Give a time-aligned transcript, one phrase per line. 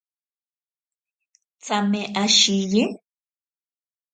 [1.63, 2.83] Tsame ashiye.